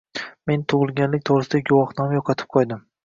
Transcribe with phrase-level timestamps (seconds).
[0.51, 2.83] Men tug‘ilganlik to‘g‘risidagi guvohnomani yo‘qotib qo‘ydim.